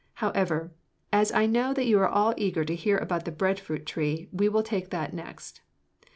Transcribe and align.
However, 0.15 0.71
as 1.13 1.31
I 1.31 1.45
know 1.45 1.75
that 1.75 1.85
you 1.85 1.99
are 1.99 2.09
all 2.09 2.33
eager 2.35 2.65
to 2.65 2.73
hear 2.73 2.97
about 2.97 3.25
the 3.25 3.31
bread 3.31 3.59
fruit 3.59 3.85
tree, 3.85 4.29
we 4.31 4.49
will 4.49 4.63
take 4.63 4.89
that 4.89 5.13
next. 5.13 5.61